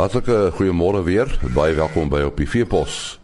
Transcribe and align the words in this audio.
Hartlike 0.00 0.50
goeiemôre 0.56 1.02
weer. 1.04 1.28
Baie 1.52 1.74
welkom 1.76 2.08
by 2.08 2.22
op 2.24 2.38
die 2.40 2.46
Veepos. 2.48 3.18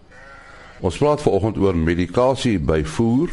Ons 0.85 0.99
praat 1.01 1.23
vanoggend 1.25 1.57
oor 1.57 1.77
medikasie 1.81 2.59
by 2.61 2.83
voer 2.85 3.33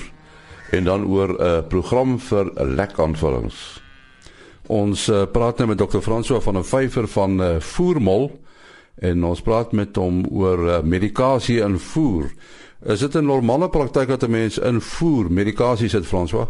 en 0.71 0.88
dan 0.88 1.04
oor 1.04 1.34
'n 1.34 1.42
uh, 1.43 1.60
program 1.68 2.16
vir 2.20 2.52
lekaanvullings. 2.56 3.82
Ons 4.71 5.10
uh, 5.10 5.25
praat 5.28 5.57
nou 5.57 5.68
met 5.68 5.78
Dr. 5.78 6.00
François 6.00 6.39
van 6.43 6.54
der 6.54 6.64
Vyver 6.64 7.07
van 7.07 7.42
uh, 7.42 7.60
Voermol 7.60 8.32
en 8.96 9.24
ons 9.24 9.42
praat 9.42 9.71
met 9.71 9.96
hom 9.96 10.23
oor 10.32 10.64
uh, 10.64 10.82
medikasie 10.82 11.60
in 11.60 11.80
voer. 11.80 12.32
Is 12.86 13.00
dit 13.00 13.16
'n 13.16 13.25
normale 13.25 13.69
praktyk 13.69 14.07
dat 14.07 14.24
'n 14.24 14.32
mens 14.32 14.57
in 14.57 14.82
voer 14.82 15.32
medikasie 15.32 15.89
sit 15.89 16.05
François? 16.05 16.47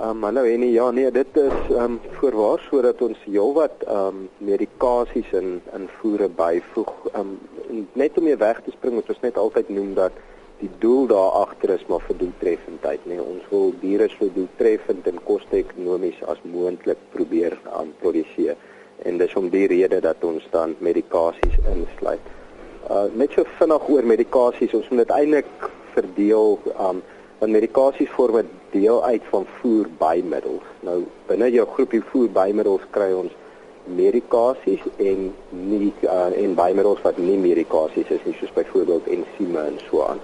Ehm 0.00 0.16
um, 0.16 0.22
hallo 0.22 0.42
en 0.44 0.62
ja 0.72 0.90
nee 0.90 1.10
dit 1.10 1.36
is 1.36 1.58
ehm 1.68 1.82
um, 1.82 1.96
voorwaar 2.18 2.60
sodat 2.68 3.02
ons 3.02 3.18
heelwat 3.24 3.82
ehm 3.86 4.06
um, 4.06 4.28
medikasies 4.38 5.32
in 5.40 5.60
in 5.78 5.84
voere 5.96 6.28
byvoeg. 6.38 6.92
Ehm 7.12 7.34
um, 7.72 7.88
net 7.92 8.16
om 8.18 8.30
jy 8.30 8.36
weg 8.36 8.62
te 8.64 8.72
spring 8.76 8.94
moet 8.94 9.12
ons 9.14 9.20
net 9.26 9.40
altyd 9.42 9.68
noem 9.68 9.90
dat 9.98 10.16
die 10.62 10.70
doel 10.78 11.06
daar 11.12 11.36
agter 11.42 11.74
is 11.76 11.84
maar 11.92 12.00
vir 12.06 12.18
doeltreffendheid. 12.22 13.04
Nee, 13.12 13.20
ons 13.34 13.44
wil 13.50 13.74
diere 13.84 14.08
so 14.14 14.30
doeltreffend 14.38 15.12
en 15.12 15.20
koste-ekonomies 15.28 16.24
as 16.32 16.40
moontlik 16.56 17.04
probeer 17.12 17.60
aan 17.82 17.92
produseer. 18.00 18.56
En 19.04 19.20
dis 19.20 19.36
om 19.36 19.52
die 19.52 19.66
rede 19.66 20.00
dat 20.00 20.24
ons 20.32 20.48
dan 20.56 20.76
medikasies 20.78 21.60
insluit. 21.76 22.34
Uh 22.88 23.06
net 23.12 23.36
so 23.36 23.44
vinnig 23.60 23.88
oor 23.88 24.12
medikasies, 24.16 24.74
ons 24.82 24.88
moet 24.88 25.04
dit 25.04 25.16
eintlik 25.20 25.72
verdeel 25.92 26.58
ehm 26.72 26.88
um, 26.88 27.08
want 27.40 27.52
medikasie 27.52 28.08
vorm 28.08 28.36
'n 28.36 28.48
deel 28.70 29.04
uit 29.04 29.22
van 29.30 29.46
voer 29.60 29.86
bymiddels. 29.98 30.66
Nou 30.80 31.04
binne 31.26 31.50
jou 31.50 31.66
groepie 31.74 32.02
voer 32.10 32.28
bymiddels 32.30 32.82
kry 32.90 33.12
ons 33.12 33.32
medikasies 33.84 34.82
en 34.96 35.32
nie 35.50 35.92
uh, 36.02 36.42
en 36.42 36.54
bymiddels 36.54 37.00
wat 37.02 37.18
nie 37.18 37.38
medikasies 37.38 38.10
is 38.10 38.24
nie 38.24 38.36
soos 38.40 38.52
byvoorbeeld 38.52 39.06
ensieme 39.06 39.60
en 39.60 39.78
so 39.90 40.04
aan. 40.04 40.20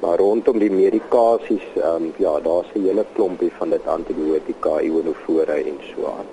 Maar 0.00 0.18
rondom 0.18 0.58
die 0.58 0.70
medikasies, 0.70 1.64
ehm 1.74 2.02
um, 2.02 2.12
ja, 2.16 2.40
daar's 2.40 2.68
'n 2.74 2.82
hele 2.82 3.04
klompie 3.14 3.52
van 3.58 3.70
dit 3.70 3.86
antibiotika, 3.86 4.80
ionofore 4.80 5.52
en 5.52 5.78
so 5.94 6.06
aan. 6.06 6.26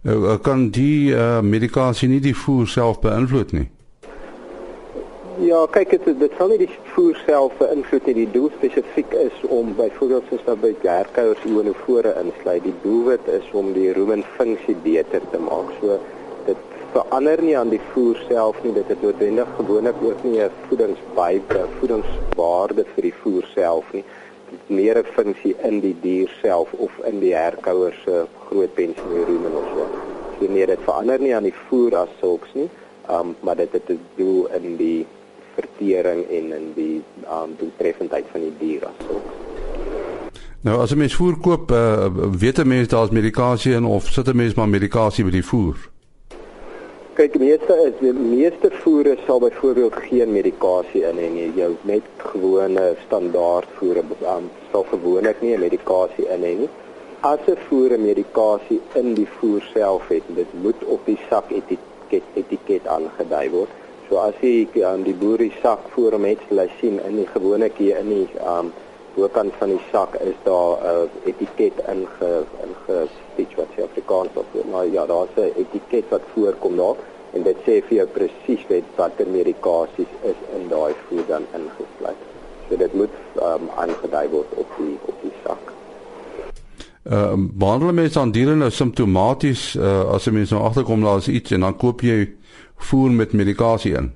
Nou 0.00 0.36
kan 0.38 0.68
die 0.70 1.10
uh, 1.10 1.40
medikasie 1.40 2.08
nie 2.08 2.20
die 2.20 2.36
voer 2.36 2.66
self 2.66 3.00
beïnvloed 3.00 3.52
nie. 3.52 3.68
Ja, 5.36 5.58
kyk 5.68 5.90
dit 5.92 6.06
dit 6.16 6.32
sal 6.38 6.48
nie 6.48 6.56
die 6.62 6.74
voer 6.94 7.18
self 7.26 7.58
beïnvloed 7.58 8.06
nie. 8.08 8.14
Die 8.22 8.30
doel 8.32 8.46
spesifiek 8.54 9.10
is 9.20 9.40
om 9.52 9.74
byvoorbeeld 9.76 10.30
soos 10.30 10.44
dat 10.46 10.62
by 10.62 10.70
herkouers 10.80 11.42
ionofore 11.44 12.14
insluit. 12.16 12.62
Die 12.64 12.72
doelwit 12.80 13.26
is 13.28 13.50
om 13.52 13.74
die 13.76 13.90
rumen 13.92 14.22
funksie 14.38 14.76
beter 14.86 15.26
te 15.34 15.40
maak. 15.44 15.74
So 15.82 15.98
dit 16.46 16.62
verander 16.94 17.42
nie 17.44 17.52
aan 17.60 17.68
die 17.68 17.80
voer 17.90 18.16
self 18.30 18.62
nie. 18.64 18.72
Dit 18.78 18.88
het 18.88 19.02
noodwendig 19.04 19.50
gewoonlik 19.58 20.00
ook 20.08 20.22
nie 20.24 20.40
'n 20.40 20.54
voedingsbyte, 20.70 21.66
voedingswaarde 21.80 22.86
vir 22.94 23.02
die 23.08 23.16
voer 23.20 23.44
self 23.52 23.92
nie. 23.92 24.04
Dit 24.50 24.70
meer 24.78 24.98
'n 24.98 25.12
funksie 25.18 25.54
in 25.68 25.80
die 25.80 25.96
dier 26.00 26.32
self 26.40 26.72
of 26.72 26.96
in 27.04 27.20
die 27.20 27.34
herkouers 27.34 28.00
se 28.06 28.24
groot 28.48 28.74
pensioen 28.74 29.28
rumen 29.28 29.52
of 29.52 29.68
so. 29.74 29.84
So 30.40 30.52
nee, 30.52 30.66
dit 30.66 30.80
verander 30.80 31.20
nie 31.20 31.34
aan 31.34 31.50
die 31.50 31.60
voer 31.68 31.96
as 31.96 32.16
sulks 32.20 32.48
nie. 32.54 32.70
Um, 33.10 33.36
maar 33.40 33.56
dit 33.56 33.72
het 33.72 33.88
'n 33.88 34.00
doel 34.16 34.48
in 34.54 34.76
die 34.76 35.06
vertering 35.76 36.28
en 36.28 36.52
in 36.52 36.72
die 36.74 37.02
um 37.28 37.56
doeltreffendheid 37.58 38.24
van 38.32 38.40
die 38.40 38.52
dier 38.58 38.86
asook. 38.86 39.22
Nou 40.60 40.80
as 40.80 40.92
'n 40.92 40.98
mens 40.98 41.14
voer 41.14 41.36
koop, 41.36 41.70
uh, 41.70 42.06
weet 42.38 42.58
'n 42.58 42.68
mens 42.68 42.88
daar's 42.88 43.10
medikasie 43.10 43.74
in 43.74 43.84
of 43.84 44.06
sit 44.06 44.28
'n 44.28 44.36
mens 44.36 44.54
maar 44.54 44.68
medikasie 44.68 45.24
by 45.24 45.30
die 45.30 45.44
voer? 45.44 45.76
Kyk, 47.14 47.32
die 47.32 47.40
meeste 47.40 47.72
is 47.86 47.92
die 48.00 48.12
meeste 48.12 48.70
voere 48.70 49.16
sal 49.26 49.38
byvoorbeeld 49.38 49.94
geen 49.96 50.32
medikasie 50.32 51.02
in 51.02 51.16
hê 51.16 51.30
nie. 51.30 51.52
Jou 51.54 51.76
net 51.82 52.02
gewone 52.16 52.94
standaard 53.06 53.68
voere 53.74 54.02
um, 54.22 54.50
sal 54.72 54.84
gewoonlik 54.90 55.40
nie 55.40 55.54
'n 55.56 55.60
medikasie 55.60 56.26
in 56.28 56.42
hê 56.42 56.58
nie. 56.58 56.68
As 57.20 57.38
'n 57.46 57.56
voere 57.68 57.98
medikasie 57.98 58.80
in 58.94 59.14
die 59.14 59.28
voer 59.38 59.62
self 59.74 60.08
het, 60.08 60.22
dit 60.34 60.50
moet 60.62 60.84
op 60.84 61.00
die 61.06 61.18
sak 61.30 61.50
etiket 61.50 62.22
etiket 62.34 62.86
aangedui 62.86 63.50
word. 63.50 63.70
So 64.08 64.18
as 64.22 64.34
jy 64.40 64.84
aan 64.86 65.02
die 65.02 65.14
boer 65.14 65.38
die 65.42 65.54
sak 65.62 65.88
voor 65.94 66.14
hom 66.14 66.24
het, 66.28 66.42
sal 66.48 66.62
hy 66.62 66.68
sien 66.80 67.00
in 67.08 67.16
die 67.16 67.26
gewone 67.32 67.70
hier 67.78 67.98
in 67.98 68.12
die 68.12 68.26
um 68.38 68.72
bokant 69.16 69.54
van 69.58 69.72
die 69.72 69.82
sak 69.90 70.14
is 70.20 70.36
daar 70.44 70.76
'n 70.76 71.08
uh, 71.08 71.30
etiket 71.30 71.78
inge 71.92 72.32
ingestitch 72.66 73.54
wat 73.56 73.70
se 73.74 73.82
Afrikaans 73.82 74.32
of 74.34 74.46
maar 74.70 74.86
ja, 74.86 75.06
daar's 75.06 75.36
'n 75.36 75.52
etiket 75.62 76.04
wat 76.08 76.22
voorkom 76.34 76.76
daar 76.76 76.96
en 77.32 77.42
dit 77.42 77.56
sê 77.66 77.74
vir 77.86 77.96
jou 77.96 78.06
presies 78.06 78.62
watter 78.96 79.26
medikasies 79.26 80.12
is 80.22 80.38
in 80.56 80.68
daai 80.68 80.94
voer 81.08 81.26
dan 81.28 81.44
ingesluit. 81.58 82.20
So 82.68 82.76
dit 82.76 82.92
moet 82.94 83.14
um 83.42 83.70
aangedui 83.76 84.28
word 84.28 84.50
op 84.54 84.70
die 84.78 84.98
op 85.06 85.16
die 85.22 85.34
sak. 85.44 85.72
Ehm 87.02 87.42
uh, 87.44 87.50
behandel 87.52 87.92
mense 87.92 88.20
aan 88.20 88.30
diere 88.30 88.54
nou 88.54 88.70
simptomaties 88.70 89.74
uh, 89.74 90.14
as 90.14 90.26
'n 90.26 90.32
mens 90.32 90.50
nou 90.50 90.62
agterkom 90.62 91.00
daar 91.02 91.18
is 91.18 91.28
iets 91.28 91.50
en 91.50 91.60
dan 91.60 91.76
koop 91.76 92.00
jy 92.00 92.36
voer 92.76 93.10
met 93.10 93.32
medikasie 93.32 93.94
in? 93.94 94.12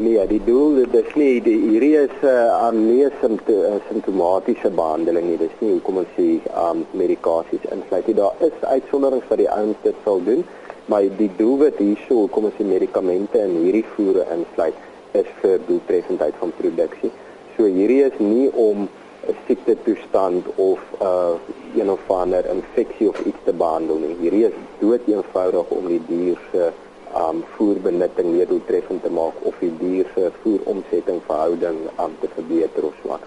Nee, 0.00 0.26
die 0.26 0.40
doel 0.44 0.78
dit 0.78 0.94
is 0.96 1.08
nie 1.20 1.40
die 1.44 1.58
hierdie 1.60 1.96
is 2.00 2.12
'n 2.22 2.26
uh, 2.26 2.64
aan 2.64 2.78
nie 2.86 3.08
simptomatiese 3.20 4.70
behandeling 4.70 5.26
nie. 5.28 5.36
Dis 5.36 5.56
nie 5.58 5.72
hoekom 5.72 5.98
ons 6.02 6.14
sê 6.16 6.28
um 6.56 6.86
medikasies 6.96 7.66
insluit 7.68 8.06
nie. 8.06 8.14
Daar 8.14 8.34
is 8.40 8.56
uitsonderings 8.60 9.28
wat 9.28 9.38
die 9.38 9.50
ouens 9.50 9.76
dit 9.82 9.94
sal 10.04 10.24
doen, 10.24 10.44
maar 10.86 11.04
die 11.18 11.30
doelwit 11.36 11.76
hierso 11.78 12.14
hoekom 12.14 12.48
ons 12.48 12.56
die 12.56 12.66
medikamente 12.66 13.44
in 13.44 13.56
hierdie 13.64 13.84
voere 13.94 14.24
insluit 14.36 14.74
is 15.12 15.28
vir 15.42 15.60
doeltreffendheid 15.66 16.34
van 16.40 16.52
produksie. 16.56 17.12
So 17.56 17.68
hierdie 17.68 18.02
is 18.08 18.18
nie 18.18 18.48
om 18.52 18.88
'n 19.28 19.36
siekte 19.46 19.76
toestand 19.84 20.44
of 20.56 20.80
'n 21.00 21.04
uh, 21.04 21.34
een 21.76 21.90
of 21.90 22.10
ander 22.10 22.44
infeksie 22.46 23.08
of 23.08 23.20
iets 23.20 23.44
te 23.44 23.52
behandel 23.52 23.96
nie. 23.96 24.16
Hierdie 24.20 24.46
is 24.46 24.56
dood 24.78 25.00
eenvoudig 25.06 25.66
om 25.68 25.86
die 25.86 26.00
dier 26.08 26.38
se 26.52 26.58
uh, 26.58 26.72
um 27.20 27.42
voerbenutting 27.56 28.32
meer 28.32 28.48
doeltreffend 28.48 29.02
te 29.02 29.10
maak 29.10 29.44
of 29.50 29.58
die 29.60 29.72
dier 29.80 30.06
se 30.14 30.30
voeromsetting 30.42 31.20
verhouding 31.26 31.78
um 32.04 32.14
te 32.20 32.28
verbeter 32.34 32.86
of 32.88 32.94
so. 33.02 33.18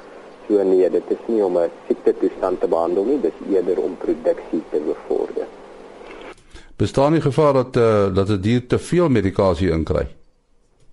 So 0.47 0.63
nee, 0.63 0.89
dit 0.89 1.11
is 1.15 1.21
nie 1.25 1.43
om 1.43 1.57
'n 1.57 1.71
siekte 1.87 2.13
toestand 2.19 2.59
te 2.59 2.67
behandel 2.67 3.03
nie, 3.03 3.19
dis 3.21 3.37
eerder 3.49 3.79
om 3.79 3.97
produksie 3.97 4.63
te 4.71 4.79
bevorder. 4.85 5.47
Bestaan 6.75 7.11
die 7.11 7.21
gevaar 7.21 7.53
dat 7.53 7.75
uh, 7.75 8.15
dat 8.15 8.29
'n 8.29 8.41
dier 8.41 8.67
te 8.67 8.79
veel 8.79 9.09
medikasie 9.09 9.69
inkry? 9.71 10.07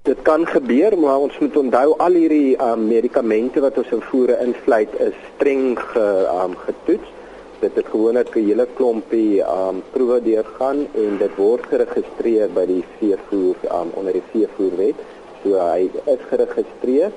Dit 0.02 0.22
kan 0.22 0.46
gebeur, 0.46 0.98
maar 0.98 1.18
ons 1.18 1.38
moet 1.38 1.56
onthou 1.56 1.94
al 1.96 2.12
hierdie 2.12 2.56
um 2.62 2.86
medikamente 2.86 3.60
wat 3.60 3.78
ons 3.78 3.90
in 3.90 4.00
voere 4.00 4.38
insluit 4.46 4.94
is 4.98 5.16
streng 5.34 5.78
ge, 5.78 6.06
um 6.44 6.56
getoets 6.56 7.08
dit 7.60 7.74
het 7.76 7.88
gewoonlik 7.92 8.36
'n 8.36 8.46
hele 8.48 8.66
klompie 8.74 9.40
um 9.40 9.82
proewe 9.92 10.18
deurgaan 10.22 10.78
en 11.04 11.18
dit 11.18 11.34
word 11.36 11.64
geregistreer 11.72 12.48
by 12.58 12.64
die 12.66 12.84
veevoer 12.98 13.56
um 13.78 13.90
onder 13.94 14.12
die 14.12 14.28
veevoerwet. 14.32 14.98
So 15.42 15.60
hy 15.60 15.90
is 16.14 16.22
geregistreer 16.30 17.12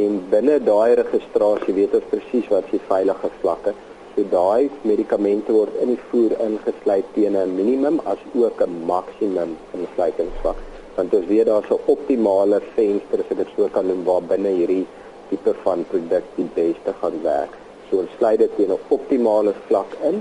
en 0.00 0.22
binne 0.30 0.58
daai 0.70 0.94
registrasie 0.94 1.74
weet 1.74 1.94
ons 1.94 2.10
presies 2.10 2.48
wat 2.48 2.64
se 2.70 2.80
veilige 2.88 3.30
vlakke. 3.40 3.74
So 4.14 4.22
daai 4.30 4.70
medikamente 4.82 5.52
word 5.52 5.74
in 5.82 5.94
die 5.94 6.02
voer 6.10 6.32
ingesluit 6.46 7.06
teen 7.14 7.36
'n 7.36 7.56
minimum 7.56 8.00
as 8.04 8.18
ook 8.34 8.60
'n 8.66 8.84
maksimum 8.86 9.56
insluitingsvlak. 9.78 10.56
Want 10.96 11.14
ons 11.14 11.26
weet 11.26 11.46
daar's 11.46 11.70
'n 11.70 11.86
optimale 11.86 12.60
venster 12.74 13.18
as 13.18 13.36
dit 13.36 13.48
so 13.56 13.68
kan 13.68 13.86
noem 13.86 14.04
waar 14.04 14.22
binne 14.22 14.48
hierdie 14.48 14.86
tipe 15.28 15.54
van 15.62 15.84
produk 15.90 16.24
die 16.36 16.50
beste 16.54 16.92
gaan 17.00 17.18
werk. 17.22 17.54
So 17.94 18.02
ons 18.02 18.14
sluit 18.18 18.40
dit 18.42 18.54
teen 18.58 18.72
'n 18.74 18.94
optimale 18.94 19.52
vlak 19.66 19.92
in. 20.08 20.16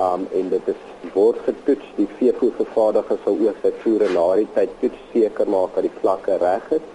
Um 0.00 0.22
en 0.38 0.46
dit 0.48 0.68
is 0.72 0.82
word 1.12 1.38
getoets. 1.48 1.88
Die 1.96 2.08
veevoervervaardiger 2.18 3.18
sal 3.24 3.36
ook 3.46 3.58
sy 3.62 3.72
voere 3.82 4.08
na 4.14 4.24
die 4.38 4.46
tyd 4.54 4.70
toets 4.80 5.02
seker 5.12 5.50
maak 5.54 5.74
dat 5.74 5.84
die 5.88 5.98
vlakke 6.00 6.38
reg 6.44 6.70
is 6.78 6.86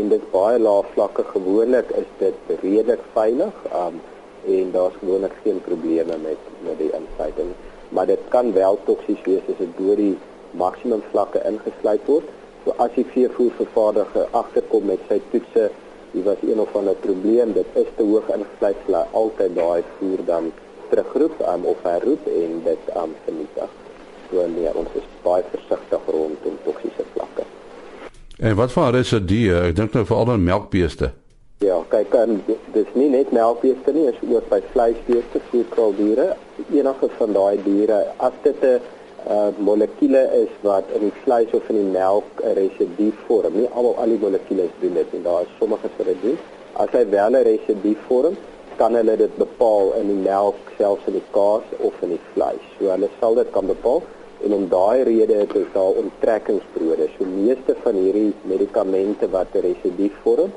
en 0.00 0.10
dit 0.12 0.24
baie 0.34 0.58
lae 0.58 0.82
vlakke 0.92 1.24
gewoonlik 1.30 1.88
is 2.02 2.10
dit 2.18 2.52
redelik 2.62 3.06
veilig. 3.14 3.54
Um 3.82 3.96
en 4.56 4.70
daar's 4.76 5.00
gewoonlik 5.00 5.40
geen 5.44 5.60
probleme 5.70 6.20
met 6.28 6.42
met 6.68 6.78
die 6.84 6.92
insluiting. 7.00 7.50
Maar 7.88 8.06
dit 8.06 8.22
kan 8.28 8.52
wel 8.52 8.78
toksies 8.84 9.22
wees 9.24 9.50
as 9.52 9.64
dit 9.64 9.76
deur 9.80 9.96
die 9.96 10.16
maksimum 10.50 11.02
vlakke 11.10 11.40
ingesluit 11.52 12.04
word. 12.12 12.28
So 12.64 12.76
as 12.76 12.92
die 13.00 13.08
veevoervervaardiger 13.14 14.28
agterkom 14.30 14.84
met 14.92 15.00
sy 15.08 15.22
toetse 15.30 15.70
Dit 16.12 16.24
was 16.24 16.40
een 16.42 16.60
of 16.60 16.74
ander 16.74 16.94
probleem, 16.94 17.52
dit 17.52 17.66
is 17.74 17.90
te 17.96 18.02
hoog 18.02 18.28
ingesluit, 18.32 18.80
hulle 18.86 19.04
altyd 19.12 19.54
daai 19.54 19.82
voer 19.98 20.24
dan 20.24 20.50
terugroep 20.88 21.40
um, 21.48 21.64
of 21.64 21.82
herroep 21.82 22.26
en 22.26 22.60
dit 22.64 22.90
um, 22.96 23.14
vernietig. 23.24 23.70
So 24.30 24.46
nee, 24.54 24.74
ons 24.74 24.88
is 24.96 25.06
baie 25.22 25.44
versigtig 25.52 26.10
rondom 26.12 26.58
toksiese 26.64 27.04
vlakke. 27.12 27.44
En 28.38 28.56
wat 28.56 28.72
van 28.72 28.92
residue? 28.94 29.56
Ek 29.68 29.76
dink 29.76 29.96
nou 29.96 30.04
veral 30.08 30.36
aan 30.36 30.44
melkbeeste. 30.44 31.12
Ja, 31.64 31.80
kyk, 31.90 32.12
um, 32.14 32.36
dis 32.72 32.90
nie 32.94 33.08
net 33.10 33.32
melkbeeste 33.34 33.92
nie, 33.92 34.06
is 34.12 34.20
ook 34.28 34.46
by 34.52 34.60
vleisbeeste, 34.72 35.40
voerkraaldiere, 35.50 36.28
enige 36.70 37.08
van 37.18 37.34
daai 37.34 37.58
diere, 37.64 38.04
as 38.22 38.36
dit 38.44 38.62
'n 38.62 38.78
uh 39.28 39.48
molekules 39.60 40.30
is 40.32 40.52
wat 40.64 40.84
in 40.96 41.02
die 41.04 41.16
vleis 41.22 41.50
of 41.56 41.66
in 41.68 41.76
die 41.76 41.90
melk 41.92 42.40
'n 42.42 42.54
residu 42.58 43.08
vorm. 43.24 43.56
Nie 43.60 43.68
almal 43.76 43.96
al 44.02 44.12
die 44.14 44.22
molekules 44.22 44.70
doen 44.80 44.94
dit 44.94 45.10
en 45.16 45.22
daar 45.22 45.42
is 45.42 45.52
sommige 45.58 45.90
wat 45.96 46.06
dit 46.06 46.22
doen. 46.22 46.38
As 46.72 46.88
hy 46.96 47.02
wel 47.10 47.36
'n 47.36 47.42
residu 47.50 47.92
vorm, 48.06 48.36
kan 48.76 48.94
hulle 48.94 49.16
dit 49.16 49.36
bepaal 49.36 49.92
in 50.00 50.06
die 50.12 50.22
melk, 50.30 50.56
selfs 50.78 51.06
in 51.06 51.12
die 51.18 51.28
kaas 51.30 51.66
of 51.78 51.92
in 52.02 52.08
die 52.08 52.24
vleis. 52.32 52.64
So 52.78 52.88
hulle 52.94 53.08
sal 53.20 53.34
dit 53.34 53.50
kan 53.50 53.66
bepaal 53.66 54.02
en 54.44 54.52
om 54.52 54.64
daai 54.68 55.02
rede 55.02 55.34
het 55.42 55.52
ons 55.60 55.72
daar 55.72 56.00
onttrekkingsbrode. 56.04 57.08
So 57.18 57.24
meeste 57.24 57.76
van 57.82 57.94
hierdie 57.94 58.32
medikamente 58.42 59.30
wat 59.36 59.48
'n 59.54 59.60
residu 59.68 60.10
vorm, 60.22 60.50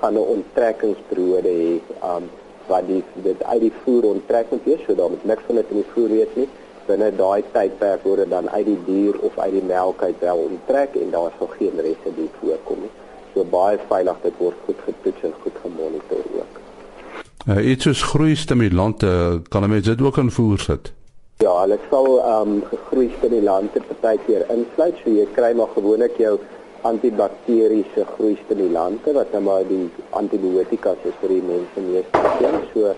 gaan 0.00 0.14
'n 0.14 0.28
onttrekkingsbrode 0.36 1.52
hê. 1.62 1.80
Um 2.02 2.24
wat 2.66 2.86
die 2.86 3.02
dit 3.22 3.42
uit 3.42 3.60
die 3.60 3.76
voer 3.84 4.04
onttrek 4.04 4.46
moet 4.50 4.64
wees, 4.64 4.80
so 4.86 4.94
daar 4.94 5.10
moet 5.10 5.24
niks 5.24 5.42
van 5.46 5.54
dit 5.54 5.66
in 5.70 5.76
die 5.76 5.90
voer 5.94 6.08
wees 6.08 6.34
nie 6.34 6.48
binne 6.86 7.10
daai 7.16 7.42
tydperk 7.52 8.04
word 8.08 8.22
dit 8.24 8.30
dan 8.30 8.50
uit 8.50 8.66
die 8.66 8.78
dier 8.86 9.18
of 9.28 9.38
uit 9.38 9.52
die 9.52 9.62
melk 9.62 10.02
uit 10.02 10.20
wel 10.20 10.42
onttrek 10.48 10.94
en 11.00 11.10
daar 11.10 11.32
sal 11.38 11.50
geen 11.58 11.80
residu 11.88 12.28
voorkom 12.40 12.84
nie. 12.86 12.92
So 13.34 13.44
baie 13.44 13.78
veilig 13.88 14.20
dit 14.22 14.38
word 14.38 14.60
goed 14.66 14.84
getoets 14.84 15.26
en 15.28 15.34
goed 15.42 15.58
gemonitor 15.62 16.22
ook. 16.40 16.60
Uh, 17.46 17.62
iets 17.70 17.84
soos 17.84 18.02
groeistimulante 18.02 19.42
kan 19.48 19.62
'n 19.62 19.70
mens 19.70 19.86
dit 19.86 20.02
ook 20.02 20.16
in 20.16 20.30
voer 20.30 20.58
sit. 20.58 20.92
Ja, 21.38 21.60
hulle 21.60 21.78
sal 21.90 22.06
ehm 22.18 22.52
um, 22.52 22.62
groeistimulante 22.88 23.80
partykeer 23.88 24.46
insluit, 24.54 24.94
so 25.02 25.10
jy 25.10 25.26
kry 25.34 25.52
maar 25.52 25.68
gewoonlik 25.74 26.16
jou 26.16 26.38
antibakteriese 26.80 28.06
groeistimulante 28.14 29.12
wat 29.12 29.32
nou 29.32 29.42
maar 29.42 29.66
die 29.68 29.90
antibiotika 30.10 30.94
is 31.02 31.18
vir 31.20 31.34
die 31.34 31.42
mense 31.42 31.80
meeste. 31.90 32.52
So 32.72 32.94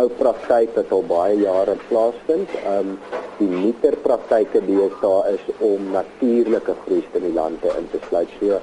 ou 0.00 0.08
praktyk 0.18 0.76
wat 0.76 0.92
al 0.96 1.02
baie 1.08 1.36
jare 1.40 1.76
plaasvind. 1.88 2.54
Ehm 2.64 2.94
um, 2.94 2.98
die 3.38 3.48
nuuter 3.48 3.96
praktyke 4.04 4.60
deesdae 4.66 5.32
is 5.34 5.46
om 5.58 5.88
natuurlike 5.94 6.74
groeistimulante 6.84 7.72
in 7.78 7.88
te 7.90 7.98
sluit. 8.08 8.30
So 8.38 8.60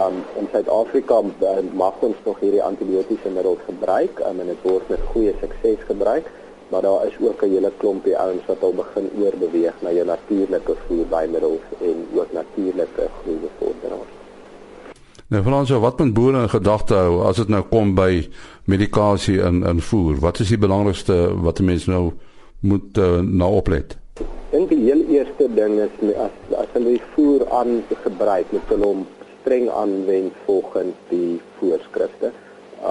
um, 0.00 0.18
in 0.40 0.48
Suid-Afrika 0.52 1.20
uh, 1.22 1.54
mag 1.72 2.02
ons 2.08 2.18
nog 2.24 2.40
hierdie 2.42 2.64
antibiotiese 2.64 3.30
middels 3.36 3.62
gebruik 3.68 4.20
um, 4.26 4.42
en 4.42 4.52
dit 4.52 4.66
word 4.66 4.90
met 4.92 5.08
goeie 5.12 5.36
sukses 5.40 5.86
gebruik, 5.92 6.30
maar 6.72 6.82
daar 6.88 7.06
is 7.06 7.16
ook 7.20 7.42
'n 7.42 7.54
hele 7.54 7.72
klompie 7.78 8.18
ouens 8.18 8.46
wat 8.50 8.62
al 8.62 8.74
begin 8.82 9.10
oorbeweeg 9.22 9.74
na 9.80 9.90
jou 9.90 10.06
natuurlike 10.06 10.74
voedingsmiddels 10.86 11.66
en 11.80 12.06
ook 12.14 12.32
natuurlike 12.32 13.10
groeibevorderaars. 13.22 14.25
Nou 15.28 15.42
Frans, 15.42 15.70
wat 15.70 15.98
moet 15.98 16.14
boere 16.14 16.40
in 16.40 16.48
gedagte 16.48 16.94
hou 16.94 17.24
as 17.26 17.36
dit 17.36 17.48
nou 17.48 17.64
kom 17.66 17.94
by 17.94 18.28
medikasie 18.64 19.40
in 19.42 19.64
in 19.66 19.80
voer? 19.80 20.20
Wat 20.22 20.38
is 20.38 20.48
die 20.48 20.58
belangrikste 20.58 21.16
wat 21.42 21.58
'n 21.60 21.64
mens 21.64 21.86
nou 21.86 22.12
moet 22.60 22.98
uh, 22.98 23.20
na 23.20 23.48
oplet? 23.48 23.96
dink 24.50 24.70
die 24.70 24.84
heel 24.86 25.02
eerste 25.12 25.48
ding 25.54 25.80
is 25.84 26.14
as 26.14 26.54
as 26.62 26.70
hulle 26.72 26.94
die 26.94 27.02
voer 27.14 27.42
aan 27.58 27.82
gebruik 28.04 28.52
moet 28.54 28.70
hulle 28.72 28.86
hom 28.86 29.02
streng 29.40 29.68
aanwend 29.80 30.32
volgens 30.46 30.94
die 31.10 31.40
voorskrifte. 31.58 32.30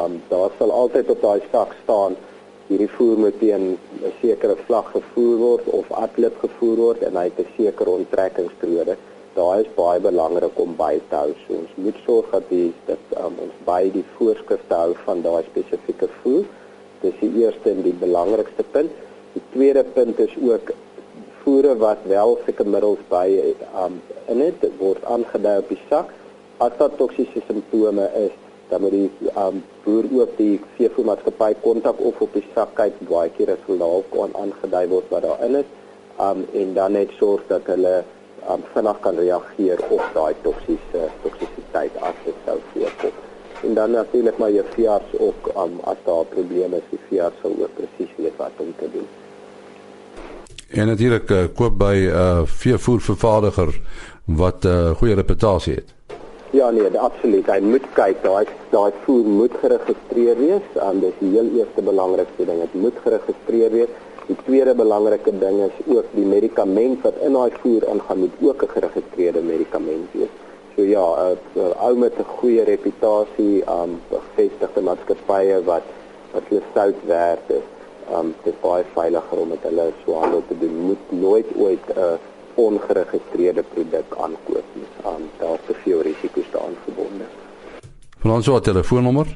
Um 0.01 0.19
daar 0.29 0.51
sal 0.59 0.71
altyd 0.71 1.09
op 1.15 1.21
daai 1.21 1.41
sak 1.53 1.73
staan 1.83 2.19
hierdie 2.67 2.91
voer 2.97 3.17
moet 3.17 3.39
teen 3.39 3.65
'n 4.03 4.13
sekere 4.21 4.57
vlag 4.67 4.91
gevoer 4.91 5.37
word 5.47 5.65
of 5.79 5.91
atlip 5.91 6.37
gevoer 6.43 6.77
word 6.85 7.03
en 7.07 7.15
hy 7.15 7.25
het 7.29 7.39
'n 7.39 7.53
sekere 7.57 7.89
onttrekkingsperiode. 7.89 8.97
Daai 9.35 9.65
is 9.65 9.71
baie 9.75 9.99
belangrik 9.99 10.59
om 10.63 10.75
by 10.79 10.93
te 11.09 11.15
hou. 11.15 11.33
So 11.45 11.59
ons 11.61 11.75
moet 11.75 11.97
sorg 12.05 12.31
dat 12.31 12.49
die 12.49 12.69
dat 12.87 13.17
um, 13.19 13.35
ons 13.47 13.57
by 13.67 13.81
die 13.95 14.05
voorskrifte 14.15 14.81
hou 14.83 14.93
van 15.05 15.21
daai 15.25 15.43
spesifieke 15.49 16.09
voer. 16.21 16.47
Dis 17.01 17.19
die 17.19 17.33
eerste 17.43 17.73
en 17.75 17.83
die 17.83 17.95
belangrikste 18.05 18.63
punt. 18.71 18.91
Die 19.35 19.43
tweede 19.51 19.83
punt 19.95 20.19
is 20.23 20.35
ook 20.39 20.71
voere 21.45 21.77
wat 21.77 21.97
wel 22.09 22.37
sulke 22.45 22.65
middels 22.65 23.01
by 23.09 23.27
um 23.81 23.99
in 24.33 24.39
dit 24.41 24.63
word 24.79 25.03
aangedui 25.15 25.53
op 25.61 25.67
die 25.69 25.81
sak 25.91 26.09
as 26.65 26.73
daar 26.79 26.95
toksiese 27.01 27.43
simptome 27.45 28.07
is 28.21 28.33
dan 28.71 28.81
moet 28.81 28.95
die 28.95 29.33
um 29.43 29.59
boer 29.83 30.07
ook 30.21 30.31
die 30.39 30.55
veevoermaatskappy 30.77 31.51
kontak 31.65 32.01
of 32.09 32.23
op 32.25 32.33
die 32.33 32.43
sak 32.55 32.73
kyk 32.79 32.97
baie 33.11 33.29
keer 33.37 33.51
as 33.53 33.67
hulle 33.67 33.83
daar 33.83 34.07
kon 34.15 34.33
aangedui 34.41 34.83
word 34.95 35.13
wat 35.13 35.27
daarin 35.27 35.59
is 35.61 35.69
um 36.29 36.41
en 36.63 36.73
dan 36.79 36.97
net 36.97 37.13
sorg 37.19 37.45
dat 37.51 37.69
hulle 37.73 37.93
um 38.49 38.63
vinnig 38.73 38.99
kan 38.99 39.15
reageer 39.15 39.83
op 39.89 40.03
daai 40.13 40.33
toksiese 40.41 41.09
toksisiteit 41.23 42.01
as 42.09 42.23
dit 42.25 42.41
sou 42.45 42.57
voorkom 42.71 43.21
en 43.63 43.73
dan 43.73 43.91
natuurlik 43.91 44.37
maar 44.37 44.51
jou 44.51 44.65
veearts 44.77 45.19
ook 45.19 45.51
um 45.65 45.79
as 45.83 46.01
daar 46.05 46.25
probleme 46.37 46.81
is 46.81 46.89
die 46.89 47.03
veearts 47.09 47.41
sal 47.41 47.55
ook 47.59 47.77
presies 47.81 48.17
weet 48.17 48.37
wat 48.37 48.65
om 48.67 48.73
te 48.79 48.89
doen 48.97 49.07
En 50.75 50.87
natuurlik 50.87 51.29
uh, 51.29 51.43
koop 51.55 51.77
by 51.77 51.95
'n 51.95 52.15
uh, 52.15 52.41
veevoervervaardiger 52.45 53.81
wat 54.25 54.63
'n 54.63 54.67
uh, 54.67 54.89
goeie 54.89 55.15
reputasie 55.15 55.73
het. 55.73 55.93
Ja 56.49 56.69
nee, 56.69 56.99
absoluut. 56.99 57.45
Hy 57.45 57.59
moet 57.59 57.85
kyk, 57.93 58.23
daai 58.23 58.45
daai 58.69 58.91
voer 59.03 59.25
moet 59.25 59.51
geregistreer 59.61 60.37
wees. 60.37 60.67
Um, 60.83 60.99
dit 60.99 61.09
is 61.09 61.19
die 61.19 61.31
heel 61.37 61.49
eerste 61.59 61.81
belangrikste 61.81 62.45
ding. 62.45 62.59
Dit 62.59 62.73
moet 62.73 62.97
geregistreer 63.03 63.71
wees. 63.71 63.91
Die 64.25 64.35
tweede 64.45 64.73
belangrike 64.73 65.29
ding 65.37 65.59
is 65.61 65.75
ook 65.85 66.05
die 66.17 66.25
medikament 66.25 67.03
wat 67.05 67.17
in 67.21 67.35
daai 67.37 67.51
voer 67.61 67.83
ingaan 67.93 68.19
moet 68.23 68.37
ook 68.41 68.63
'n 68.63 68.73
geregistreerde 68.73 69.41
medikament 69.41 70.07
wees. 70.11 70.33
So 70.75 70.81
ja, 70.81 71.05
'n 71.55 71.73
ou 71.85 71.93
met 71.95 72.17
'n 72.17 72.25
goeie 72.37 72.63
reputasie, 72.63 73.63
um 73.69 74.01
bevestigde 74.09 74.81
maatskappye 74.81 75.63
wat 75.63 75.85
wat 76.33 76.43
hulle 76.49 76.61
sout 76.73 76.99
werd 77.05 77.45
is 77.47 77.67
um 78.17 78.33
dit 78.43 78.53
is 78.53 78.59
baie 78.61 78.83
veiliger 78.93 79.37
om 79.37 79.47
met 79.47 79.61
hulle 79.61 79.91
so 80.05 80.13
handel 80.13 80.43
te 80.47 80.57
doen. 80.59 80.75
Moet 80.75 81.05
nooit 81.09 81.47
ooit 81.57 81.85
'n 81.87 81.99
uh, 81.99 82.17
ongeregistreerde 82.55 83.63
produk 83.73 84.09
aankoop 84.17 84.67
nie. 84.73 84.89
Um 85.05 85.23
daar 85.39 85.53
is 85.53 85.65
te 85.67 85.73
veel 85.73 86.01
risiko's 86.01 86.49
daaraan 86.51 86.77
verbonde. 86.83 87.25
Van 88.19 88.31
ons 88.31 88.47
wat 88.47 88.63
telefoonnommer? 88.63 89.27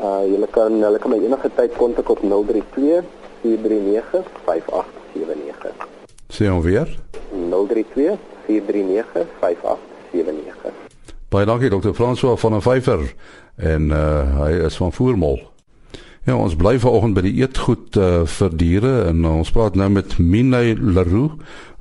Uh 0.00 0.22
jy 0.32 0.46
kan 0.50 0.82
hulle 0.82 0.98
kan 0.98 1.10
my 1.10 1.18
enige 1.24 1.50
tyd 1.54 1.72
kontak 1.76 2.08
op 2.10 2.18
032 2.22 3.04
439 3.42 4.24
5879. 4.46 5.86
Sien 6.28 6.52
ons 6.52 6.64
weer? 6.64 6.88
032 7.30 8.18
439 8.46 9.26
5879. 9.40 10.72
Baie 11.32 11.46
dankie 11.48 11.70
dokter 11.72 11.94
François 11.94 12.36
van 12.40 12.58
der 12.58 12.62
Vyver 12.62 13.06
en 13.56 13.90
uh 13.90 14.38
hy 14.42 14.52
is 14.66 14.76
van 14.76 14.92
Voormol. 14.92 15.40
Ja, 16.22 16.36
ons 16.36 16.54
bly 16.54 16.76
vanoggend 16.78 17.16
by 17.18 17.22
die 17.26 17.34
eetgoed 17.40 17.96
uh, 17.98 18.22
vir 18.30 18.52
diere 18.54 18.92
en 19.08 19.24
uh, 19.24 19.32
ons 19.40 19.50
praat 19.50 19.74
nou 19.74 19.88
met 19.90 20.12
Minay 20.22 20.76
Leroux 20.78 21.34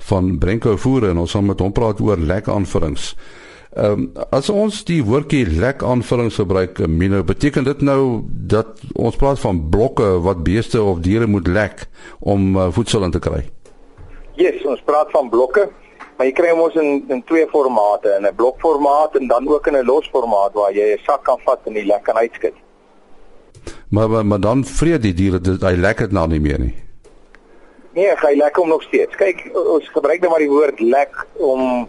van 0.08 0.32
Brenko 0.42 0.74
Voere 0.82 1.12
en 1.14 1.22
ons 1.22 1.36
gaan 1.38 1.46
met 1.46 1.62
hom 1.62 1.74
praat 1.78 2.02
oor 2.02 2.18
lek 2.18 2.50
aanvullings. 2.50 3.12
Ehm 3.72 3.92
um, 3.92 4.26
as 4.36 4.50
ons 4.52 4.82
die 4.84 5.00
woordjie 5.08 5.46
lek 5.48 5.84
aanvullings 5.88 6.36
gebruik, 6.42 6.80
uh, 6.84 6.88
Minay, 6.92 7.22
beteken 7.24 7.64
dit 7.64 7.82
nou 7.88 8.20
dat 8.28 8.82
ons 9.00 9.16
praat 9.16 9.40
van 9.40 9.62
blokke 9.72 10.10
wat 10.26 10.42
beeste 10.44 10.82
of 10.84 11.00
diere 11.00 11.28
moet 11.28 11.48
lek 11.48 11.86
om 12.20 12.58
uh, 12.58 12.66
voedsel 12.76 13.08
in 13.08 13.16
te 13.16 13.22
kry? 13.24 13.46
Yes, 14.36 14.60
ons 14.68 14.82
praat 14.84 15.08
van 15.16 15.30
blokke. 15.32 15.70
Maar 16.18 16.28
jy 16.28 16.34
kry 16.36 16.52
mos 16.58 16.76
in 16.76 17.08
in 17.16 17.24
twee 17.32 17.48
formate, 17.48 18.12
in 18.20 18.28
'n 18.28 18.36
blokformaat 18.36 19.16
en 19.16 19.28
dan 19.28 19.48
ook 19.48 19.68
in 19.68 19.78
'n 19.80 19.86
losformaat 19.86 20.54
waar 20.54 20.74
jy 20.74 20.92
'n 20.92 21.06
sak 21.08 21.24
kan 21.24 21.40
vat 21.46 21.60
en 21.66 21.74
die 21.74 21.86
lek 21.86 22.04
kan 22.04 22.16
uitskit. 22.16 22.54
Maar 23.90 24.10
maar, 24.10 24.26
maar 24.26 24.40
dan 24.40 24.66
vreet 24.66 25.02
die 25.02 25.14
diere 25.14 25.40
dit 25.40 25.62
hy 25.62 25.76
lekker 25.76 26.12
dit 26.12 26.14
nou 26.14 26.28
nie 26.28 26.40
meer 26.40 26.60
nie. 26.60 26.76
Nee, 27.94 28.12
hy 28.16 28.36
lekker 28.36 28.62
hom 28.62 28.70
nog 28.70 28.84
steeds. 28.84 29.16
Kyk, 29.16 29.50
ons 29.56 29.90
gebruik 29.90 30.20
nou 30.20 30.30
maar 30.30 30.44
die 30.44 30.52
woord 30.52 30.80
lek 30.80 31.28
om 31.34 31.88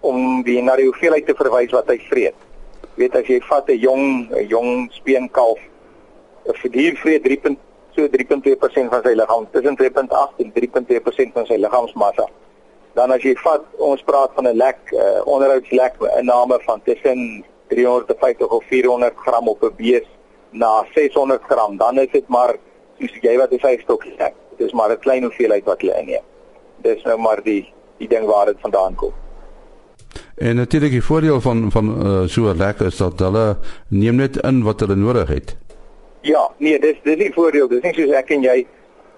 om 0.00 0.42
die 0.42 0.62
na 0.62 0.76
die 0.76 0.86
hoeveelheid 0.86 1.26
te 1.26 1.34
verwys 1.34 1.72
wat 1.72 1.88
hy 1.88 1.98
vreet. 2.10 2.34
Jy 2.82 3.04
weet 3.04 3.16
as 3.16 3.26
jy 3.26 3.40
vat 3.48 3.68
'n 3.68 3.78
jong 3.78 4.28
'n 4.30 4.48
jong 4.48 4.90
speenkalf, 4.92 5.58
'n 6.46 6.70
dier 6.70 6.96
vreet 6.96 7.22
3. 7.24 7.56
so 7.98 8.06
3.2% 8.08 8.90
van 8.90 9.02
sy 9.02 9.14
liggaam, 9.18 9.46
tussen 9.50 9.76
2.8 9.76 10.38
en 10.38 10.52
3.2% 10.52 11.32
van 11.34 11.46
sy 11.46 11.56
liggaamsmassa. 11.58 12.28
Dan 12.94 13.10
as 13.10 13.22
jy 13.22 13.34
vat, 13.42 13.64
ons 13.78 14.02
praat 14.02 14.30
van 14.34 14.46
'n 14.46 14.56
lek, 14.56 14.78
uh, 14.92 15.20
onderhoudslek 15.26 15.94
inname 16.18 16.58
van 16.66 16.82
tussen 16.82 17.44
350 17.68 18.48
of 18.48 18.64
400 18.64 19.14
gram 19.16 19.48
op 19.48 19.62
'n 19.62 19.74
bees 19.76 20.06
na 20.50 20.84
600 20.94 21.42
gram, 21.42 21.76
dan 21.76 21.98
is 21.98 22.10
dit 22.10 22.28
maar 22.28 22.56
soos 22.98 23.14
jy 23.20 23.36
wat 23.36 23.50
jy 23.50 23.58
vyf 23.58 23.80
stokkies 23.80 24.18
het. 24.18 24.34
Dit 24.56 24.66
is 24.66 24.72
maar 24.72 24.90
'n 24.90 24.98
klein 24.98 25.22
hoeveelheid 25.22 25.64
wat 25.64 25.80
hulle 25.80 25.98
inneem. 25.98 26.24
Dis 26.82 27.02
nou 27.02 27.18
maar 27.18 27.42
die 27.42 27.72
die 27.98 28.08
ding 28.08 28.26
waar 28.26 28.46
dit 28.46 28.60
vandaan 28.60 28.94
kom. 28.94 29.12
En 30.38 30.56
natuurlik 30.56 30.90
die 30.90 31.02
voordeel 31.02 31.40
van 31.40 31.70
van 31.70 32.06
uh, 32.06 32.26
so 32.26 32.54
lekker 32.54 32.86
is 32.86 32.96
dat 32.96 33.18
hulle 33.18 33.56
neem 33.88 34.14
net 34.14 34.36
in 34.36 34.62
wat 34.62 34.80
hulle 34.80 34.94
nodig 34.94 35.28
het. 35.28 35.56
Ja, 36.20 36.50
nee, 36.56 36.78
dis 36.78 36.96
dis 37.02 37.16
die 37.16 37.32
voordeel. 37.32 37.68
Dis 37.68 37.82
nie 37.82 37.94
soos 37.94 38.14
ek 38.14 38.30
en 38.36 38.46
jy 38.46 38.66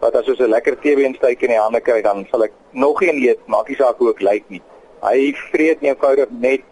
wat 0.00 0.17
as 0.17 0.29
ons 0.33 0.41
'n 0.41 0.49
lekker 0.49 0.79
TV-instyk 0.81 1.43
in 1.43 1.53
die 1.53 1.61
hande 1.61 1.81
kry, 1.81 2.00
dan 2.03 2.27
sal 2.31 2.45
ek 2.45 2.53
nog 2.73 3.03
een 3.03 3.21
eet, 3.21 3.41
maak 3.47 3.69
nie 3.69 3.77
saak 3.77 3.99
hoe 3.99 4.11
ek 4.11 4.21
lyk 4.21 4.45
nie. 4.49 4.62
Hy 5.03 5.33
vreet 5.53 5.83
eenvoudig 5.83 6.31
net 6.31 6.65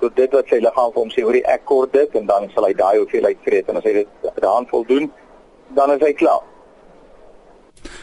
tot 0.00 0.16
dit 0.16 0.32
wat 0.32 0.48
sy 0.48 0.60
liggaam 0.64 0.92
vir 0.92 1.02
hom 1.02 1.10
sê, 1.12 1.22
hoor 1.22 1.36
jy 1.36 1.44
ek 1.44 1.64
kort 1.64 1.92
dit 1.92 2.14
en 2.16 2.26
dan 2.26 2.48
sal 2.54 2.64
hy 2.64 2.72
daai 2.72 2.98
hoeveelheid 2.98 3.38
vreet 3.44 3.68
en 3.68 3.76
as 3.76 3.84
hy 3.84 3.92
dit 3.92 4.08
daan 4.40 4.66
voldoen, 4.66 5.10
dan 5.76 5.92
is 5.92 6.00
hy 6.00 6.12
klaar. 6.12 6.40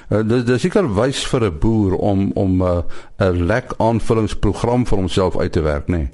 Uh, 0.08 0.22
dis 0.24 0.46
dis 0.48 0.62
seker 0.64 0.86
wys 0.96 1.26
vir 1.28 1.44
'n 1.44 1.58
boer 1.60 1.96
om 1.96 2.32
om 2.36 2.64
'n 2.64 2.84
uh, 3.20 3.32
lek 3.52 3.74
aanvullingsprogram 3.78 4.86
vir 4.88 4.98
homself 4.98 5.38
uit 5.38 5.52
te 5.52 5.62
werk, 5.62 5.88
nê. 5.88 5.98
Nee. 5.98 6.10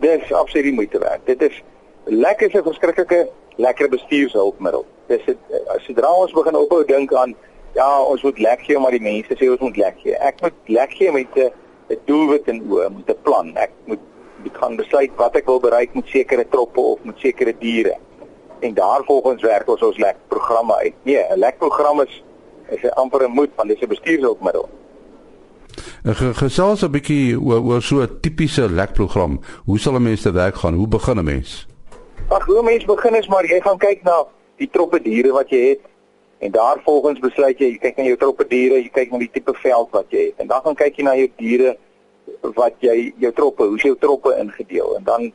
Dis 0.00 0.32
absoluut 0.32 0.74
moeite 0.74 0.98
werd. 0.98 1.20
Dit 1.24 1.42
is 1.42 1.62
lek 2.04 2.40
is 2.40 2.52
'n 2.52 2.62
verskriklike 2.62 3.28
lekker 3.56 3.88
bestuurshulpmiddel. 3.88 4.84
Dis 5.06 5.24
dit 5.24 5.38
sodra 5.86 6.12
ons 6.12 6.32
begin 6.32 6.56
ophou 6.56 6.84
dink 6.84 7.14
aan 7.14 7.34
ja, 7.74 8.02
ons 8.02 8.22
moet 8.22 8.38
lek 8.38 8.60
gee 8.60 8.78
maar 8.78 8.90
die 8.90 9.00
mense 9.00 9.34
sê 9.34 9.50
ons 9.50 9.60
moet 9.60 9.76
lek 9.76 9.96
gee. 10.02 10.16
Ek 10.16 10.40
moet 10.42 10.52
lek 10.66 10.90
gee 10.90 11.12
met 11.12 11.36
'n 11.36 11.50
'n 11.90 11.98
doelwit 12.04 12.48
in 12.48 12.60
oë, 12.68 12.90
met 12.96 13.08
'n 13.08 13.22
plan. 13.22 13.56
Ek 13.56 13.70
moet 13.84 14.00
ek 14.44 14.56
gaan 14.56 14.76
besluit 14.76 15.10
wat 15.16 15.36
ek 15.36 15.46
wil 15.46 15.60
bereik 15.60 15.94
met 15.94 16.06
sekere 16.06 16.44
troppe 16.48 16.80
of 16.80 16.98
met 17.04 17.18
sekere 17.18 17.54
diere 17.58 17.96
en 18.60 18.74
daarvolgens 18.74 19.42
werk 19.42 19.68
ons 19.68 19.82
ons 19.82 19.98
lek 19.98 20.16
programme 20.28 20.74
uit. 20.74 20.94
Nee, 21.02 21.24
'n 21.30 21.38
lek 21.38 21.58
program 21.58 22.00
is 22.00 22.22
is 22.70 22.82
'n 22.82 22.94
amper 22.94 23.24
'n 23.24 23.30
moed 23.30 23.50
van 23.56 23.68
dis 23.68 23.80
'n 23.80 23.88
bestuurshulpmiddel. 23.88 24.68
Gesels 26.40 26.82
'n 26.82 26.90
bietjie 26.90 27.40
oor 27.40 27.60
oor 27.62 27.82
so 27.82 28.02
'n 28.02 28.20
tipiese 28.20 28.68
lek 28.70 28.92
program. 28.92 29.40
Hoe 29.64 29.78
sal 29.78 29.94
'n 29.94 30.02
mens 30.02 30.22
te 30.22 30.32
werk 30.32 30.54
gaan? 30.54 30.74
Hoe 30.74 30.88
begin 30.88 31.18
'n 31.18 31.24
mens? 31.24 31.66
Ag, 32.28 32.44
hoe 32.46 32.62
mens 32.62 32.84
begin 32.84 33.14
is 33.14 33.28
maar 33.28 33.44
jy 33.44 33.60
gaan 33.60 33.78
kyk 33.78 34.02
na 34.02 34.26
die 34.56 34.68
troppe 34.70 35.02
diere 35.02 35.32
wat 35.32 35.50
jy 35.50 35.68
het 35.68 35.80
en 36.38 36.50
daarvolgens 36.50 37.18
besluit 37.18 37.58
jy, 37.58 37.66
jy 37.74 37.78
kyk 37.78 37.96
na 37.96 38.04
jou 38.04 38.16
troppe 38.16 38.46
diere, 38.48 38.80
jy 38.82 38.90
kyk 38.92 39.10
na 39.10 39.18
die 39.18 39.30
tipe 39.32 39.54
veld 39.54 39.90
wat 39.90 40.06
jy 40.08 40.30
het 40.30 40.40
en 40.42 40.46
dan 40.46 40.60
gaan 40.64 40.74
kyk 40.74 40.96
jy 40.96 41.04
na 41.04 41.14
jou 41.18 41.28
diere 41.36 41.76
wat 42.56 42.74
jy 42.80 43.12
jou 43.18 43.32
troppe, 43.32 43.64
hoe 43.64 43.78
jy 43.78 43.92
jou 43.92 43.98
troppe 44.00 44.32
ingedeel 44.40 44.96
en 44.96 45.04
dan 45.04 45.32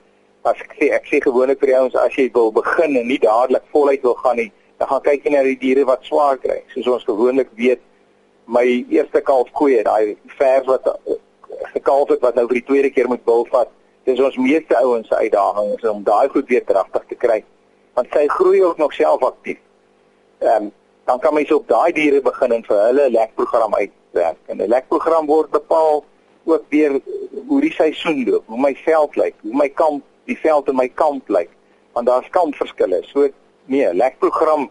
as 0.48 0.62
ek 0.66 0.76
sê 0.80 0.90
ek 0.96 1.06
sê 1.12 1.22
gewoonlik 1.24 1.60
vir 1.60 1.74
die 1.74 1.78
ouens 1.78 1.98
as 2.00 2.16
jy 2.18 2.30
wil 2.34 2.52
begin 2.56 2.98
en 2.98 3.08
nie 3.08 3.20
dadelik 3.22 3.66
voluit 3.74 4.02
wil 4.06 4.18
gaan 4.24 4.40
nie, 4.40 4.52
dan 4.80 4.88
gaan 4.88 5.02
kyk 5.04 5.26
jy 5.28 5.32
na 5.34 5.44
die 5.44 5.58
diere 5.60 5.86
wat 5.88 6.06
swaar 6.08 6.38
kry. 6.40 6.62
Soos 6.74 6.88
ons 6.88 7.08
gewoonlik 7.08 7.52
weet, 7.60 7.82
my 8.50 8.64
eerste 8.90 9.22
kalf 9.22 9.52
koeie, 9.58 9.84
daai 9.86 10.16
vers 10.40 10.66
wat 10.70 10.88
eh, 10.88 11.18
gekalf 11.76 12.10
het 12.14 12.24
wat 12.26 12.40
nou 12.40 12.48
vir 12.48 12.62
die 12.62 12.68
tweede 12.70 12.92
keer 12.96 13.10
moet 13.12 13.26
bil 13.28 13.46
vat, 13.52 13.70
dis 14.08 14.22
ons 14.24 14.40
meeste 14.42 14.78
ouens 14.80 15.08
se 15.08 15.16
uitdaging 15.16 15.74
is 15.76 15.88
om 15.90 16.04
daai 16.08 16.30
goed 16.34 16.48
weer 16.50 16.64
dragtig 16.66 17.06
te 17.12 17.18
kry. 17.20 17.44
Want 18.00 18.08
sy 18.16 18.26
groei 18.32 18.64
ook 18.64 18.80
nog 18.82 18.96
self 18.96 19.26
aktief. 19.28 19.60
Ehm 20.40 20.70
um, 20.70 20.76
dan 21.10 21.20
kan 21.20 21.34
mens 21.34 21.52
op 21.52 21.66
daai 21.68 21.92
diere 21.92 22.20
begin 22.22 22.52
en 22.54 22.64
vir 22.64 22.80
hulle 22.86 23.06
'n 23.10 23.12
lekprogram 23.12 23.76
uitwerk. 23.76 24.38
En 24.46 24.62
'n 24.62 24.70
lekprogram 24.70 25.26
word 25.26 25.50
bepaal 25.50 26.04
ook 26.46 26.64
deur 26.70 27.00
hoe 27.48 27.62
die 27.62 27.74
seisoen 27.74 28.30
loop, 28.30 28.44
hoe 28.46 28.60
my 28.60 28.76
veld 28.76 29.16
lyk, 29.16 29.36
hoe 29.42 29.56
my 29.58 29.70
kamp 29.70 30.04
die 30.26 30.38
veld 30.38 30.68
in 30.68 30.76
my 30.76 30.88
kamp 30.88 31.30
lyk 31.30 31.50
want 31.94 32.08
daar's 32.08 32.30
kampverskille. 32.30 33.02
So 33.04 33.30
nee, 33.70 33.94
lek 33.94 34.20
program 34.20 34.68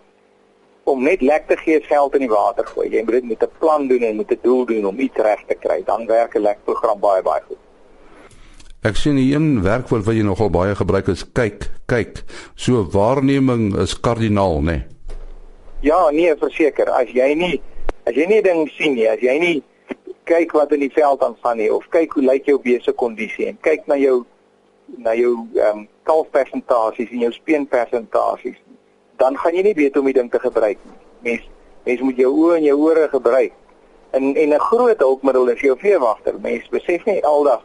om 0.89 1.03
net 1.05 1.21
lek 1.21 1.47
te 1.49 1.57
gee 1.61 1.81
geld 1.85 2.15
in 2.17 2.25
die 2.25 2.33
water 2.33 2.67
gooi. 2.67 2.89
Jy 2.91 3.03
moet 3.05 3.19
dit 3.21 3.29
met 3.29 3.43
'n 3.43 3.59
plan 3.59 3.89
doen 3.89 4.03
en 4.03 4.17
met 4.17 4.31
'n 4.31 4.39
doel 4.43 4.65
doen 4.67 4.87
om 4.87 4.99
iets 4.99 5.17
reg 5.17 5.45
te 5.47 5.55
kry. 5.55 5.83
Dan 5.85 6.07
werk 6.07 6.35
'n 6.35 6.43
lek 6.43 6.59
program 6.65 7.01
baie 7.01 7.23
baie 7.23 7.43
goed. 7.47 7.59
Ek 8.83 8.97
sien 8.97 9.17
hier 9.17 9.37
een 9.37 9.63
werkwoord 9.63 10.05
wat 10.05 10.15
jy 10.15 10.23
nogal 10.23 10.51
baie 10.51 10.75
gebruik 10.75 11.09
is 11.09 11.33
kyk, 11.33 11.71
kyk. 11.87 12.25
So 12.55 12.87
waarneming 12.91 13.77
is 13.77 14.01
kardinaal, 14.01 14.61
né? 14.61 14.65
Nee? 14.65 14.87
Ja, 15.81 16.11
nee, 16.11 16.37
verseker. 16.37 16.91
As 16.91 17.11
jy 17.11 17.35
nie 17.35 17.61
as 18.09 18.17
jy 18.17 18.25
nie 18.27 18.43
ding 18.43 18.69
sien 18.77 18.95
nie, 18.97 19.07
as 19.11 19.21
jy 19.21 19.35
nie 19.39 19.57
kyk 20.29 20.53
wat 20.57 20.73
in 20.73 20.81
die 20.81 20.93
veld 20.95 21.23
aangaan 21.25 21.61
nie 21.61 21.69
of 21.73 21.87
kyk 21.93 22.17
hoe 22.17 22.25
lyk 22.25 22.49
jou 22.49 22.59
beeste 22.65 22.93
kondisie 22.93 23.49
en 23.51 23.59
kyk 23.65 23.87
na 23.87 23.99
jou 24.01 24.25
na 24.97 25.13
jou 25.17 25.35
ehm 25.57 25.83
um, 25.83 25.87
kalfpersentasies 26.09 27.11
en 27.13 27.27
jou 27.27 27.33
speenpersentasies, 27.35 28.57
dan 29.19 29.39
gaan 29.39 29.55
jy 29.55 29.63
nie 29.63 29.75
weet 29.75 29.97
hoe 29.97 30.03
om 30.03 30.11
die 30.11 30.19
ding 30.21 30.31
te 30.31 30.41
gebruik 30.43 30.79
nie. 30.85 30.99
Mens 31.27 31.49
mens 31.89 32.01
moet 32.05 32.21
jou 32.21 32.31
oë 32.35 32.59
en 32.59 32.67
jou 32.67 32.77
ore 32.85 33.09
gebruik. 33.09 33.53
En 34.11 34.35
en 34.37 34.55
'n 34.55 34.67
groot 34.71 34.99
hulpmiddel 34.99 35.49
is 35.49 35.61
jou 35.61 35.77
veewagter. 35.79 36.35
Mens 36.41 36.69
besef 36.69 37.05
nie 37.05 37.25
aldag 37.25 37.63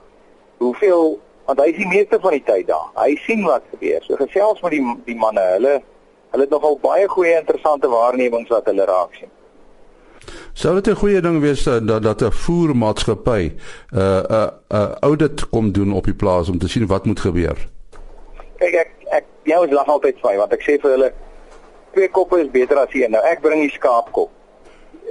hoeveel 0.58 1.20
want 1.46 1.60
hy 1.60 1.66
is 1.66 1.78
die 1.78 1.88
meeste 1.88 2.20
van 2.20 2.32
die 2.32 2.44
tyd 2.44 2.68
daar. 2.68 2.90
Hy 2.96 3.16
sien 3.26 3.44
wat 3.44 3.64
gebeur. 3.72 4.04
So 4.04 4.16
gesels 4.16 4.62
met 4.62 4.72
die 4.72 4.84
die 5.06 5.16
manne, 5.16 5.42
hulle 5.58 5.82
hulle 6.34 6.44
het 6.48 6.50
nogal 6.50 6.80
baie 6.82 7.08
goeie 7.08 7.38
interessante 7.40 7.88
waarnemings 7.88 8.50
wat 8.50 8.66
hulle 8.66 8.86
raak 8.86 9.14
sien. 9.14 9.30
Sou 10.54 10.74
dit 10.76 10.88
'n 10.88 10.96
goeie 10.96 11.22
ding 11.22 11.42
wees 11.42 11.64
dat 11.64 12.04
dat 12.04 12.22
'n 12.22 12.32
voermaatskappy 12.32 13.44
'n 13.44 13.58
uh, 13.94 14.02
'n 14.02 14.34
uh, 14.34 14.48
'n 14.70 14.76
uh, 14.76 14.92
audit 15.00 15.50
kom 15.50 15.72
doen 15.72 15.94
op 15.94 16.06
die 16.06 16.14
plaas 16.14 16.50
om 16.50 16.58
te 16.58 16.68
sien 16.68 16.88
wat 16.88 17.06
moet 17.06 17.20
gebeur? 17.20 17.58
Kyk 18.58 18.74
ek 18.74 18.90
ek 19.10 19.26
jou 19.44 19.66
is 19.66 19.74
lag 19.74 19.88
altyd 19.88 20.16
vir 20.22 20.38
want 20.38 20.54
ek 20.54 20.62
sê 20.62 20.80
vir 20.82 20.92
hulle 20.92 21.14
twee 21.94 22.10
koppe 22.10 22.42
is 22.42 22.52
beter 22.52 22.78
as 22.78 22.94
een. 22.94 23.12
Nou 23.12 23.24
ek 23.24 23.42
bring 23.42 23.62
die 23.62 23.74
skaapkop. 23.74 24.30